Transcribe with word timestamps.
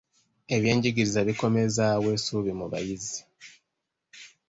Ebyenjigiriza 0.55 1.19
bikomezzaawo 1.27 2.07
essuubi 2.15 2.51
mu 2.59 2.65
bayizi. 2.71 3.19